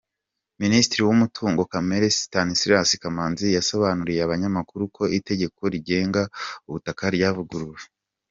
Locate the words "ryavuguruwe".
7.17-7.79